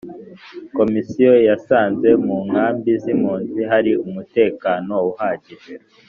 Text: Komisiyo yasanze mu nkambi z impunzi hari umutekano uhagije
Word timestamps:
Komisiyo 0.77 1.31
yasanze 1.49 2.09
mu 2.25 2.37
nkambi 2.47 2.91
z 3.01 3.05
impunzi 3.13 3.61
hari 3.71 3.91
umutekano 4.05 4.93
uhagije 5.11 5.73